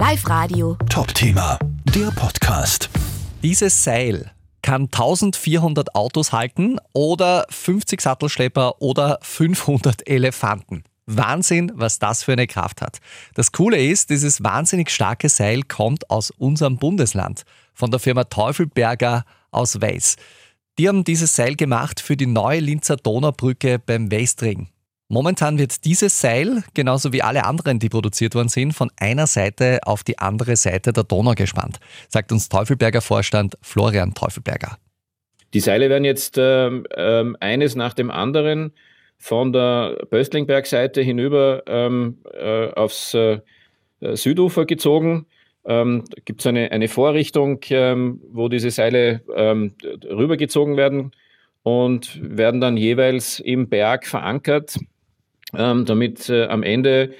[0.00, 0.78] Live Radio.
[0.88, 1.58] Top-Thema,
[1.94, 2.88] der Podcast.
[3.42, 4.30] Dieses Seil
[4.62, 10.84] kann 1400 Autos halten oder 50 Sattelschlepper oder 500 Elefanten.
[11.04, 13.00] Wahnsinn, was das für eine Kraft hat.
[13.34, 17.42] Das Coole ist, dieses wahnsinnig starke Seil kommt aus unserem Bundesland,
[17.74, 20.16] von der Firma Teufelberger aus Weiß.
[20.78, 24.68] Die haben dieses Seil gemacht für die neue Linzer Donaubrücke beim Westring.
[25.12, 29.80] Momentan wird dieses Seil, genauso wie alle anderen, die produziert worden sind, von einer Seite
[29.84, 34.78] auf die andere Seite der Donau gespannt, sagt uns Teufelberger Vorstand Florian Teufelberger.
[35.52, 38.72] Die Seile werden jetzt äh, äh, eines nach dem anderen
[39.18, 43.40] von der Böstlingbergseite hinüber ähm, äh, aufs äh,
[44.00, 45.26] Südufer gezogen.
[45.64, 51.10] Ähm, da gibt es eine, eine Vorrichtung, ähm, wo diese Seile ähm, rübergezogen werden
[51.64, 54.78] und werden dann jeweils im Berg verankert
[55.56, 57.14] ähm, damit äh, am Ende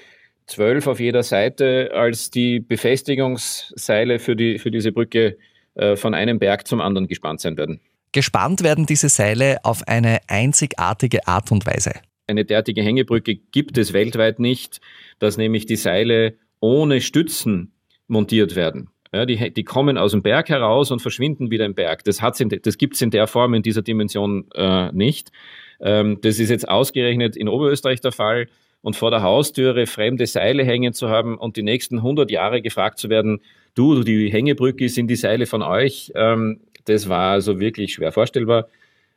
[0.47, 5.37] zwölf auf jeder Seite als die Befestigungsseile für, die, für diese Brücke
[5.75, 7.79] äh, von einem Berg zum anderen gespannt sein werden.
[8.11, 11.93] Gespannt werden diese Seile auf eine einzigartige Art und Weise.
[12.27, 14.81] Eine derartige Hängebrücke gibt es weltweit nicht,
[15.19, 17.73] dass nämlich die Seile ohne Stützen
[18.07, 18.89] montiert werden.
[19.13, 22.03] Ja, die, die kommen aus dem Berg heraus und verschwinden wieder im Berg.
[22.05, 25.31] Das, das gibt es in der Form, in dieser Dimension äh, nicht.
[25.81, 28.47] Ähm, das ist jetzt ausgerechnet in Oberösterreich der Fall.
[28.83, 32.97] Und vor der Haustüre fremde Seile hängen zu haben und die nächsten 100 Jahre gefragt
[32.97, 33.41] zu werden,
[33.75, 38.67] du, die Hängebrücke sind die Seile von euch, ähm, das war also wirklich schwer vorstellbar.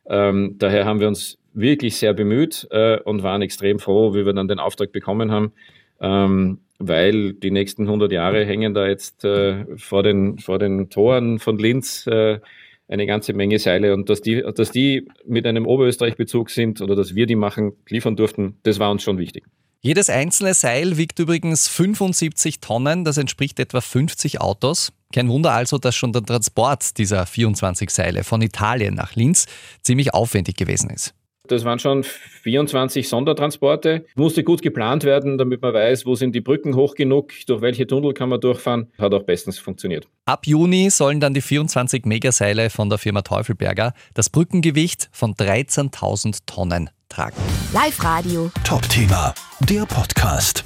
[0.07, 4.33] Ähm, daher haben wir uns wirklich sehr bemüht äh, und waren extrem froh, wie wir
[4.33, 5.51] dann den Auftrag bekommen haben.
[5.99, 11.39] Ähm, weil die nächsten 100 Jahre hängen da jetzt äh, vor, den, vor den Toren
[11.39, 12.39] von Linz äh,
[12.87, 17.15] eine ganze Menge Seile und dass die, dass die mit einem Oberösterreich-Bezug sind oder dass
[17.15, 19.43] wir die machen, liefern durften, das war uns schon wichtig.
[19.81, 24.91] Jedes einzelne Seil wiegt übrigens 75 Tonnen, das entspricht etwa 50 Autos.
[25.13, 29.45] Kein Wunder also, dass schon der Transport dieser 24 Seile von Italien nach Linz
[29.83, 31.13] ziemlich aufwendig gewesen ist.
[31.47, 34.05] Das waren schon 24 Sondertransporte.
[34.15, 37.87] Musste gut geplant werden, damit man weiß, wo sind die Brücken hoch genug, durch welche
[37.87, 38.91] Tunnel kann man durchfahren.
[38.97, 40.07] Hat auch bestens funktioniert.
[40.25, 46.39] Ab Juni sollen dann die 24 Megaseile von der Firma Teufelberger das Brückengewicht von 13.000
[46.45, 47.35] Tonnen tragen.
[47.73, 48.51] Live Radio.
[48.63, 50.63] Top-Thema, der Podcast.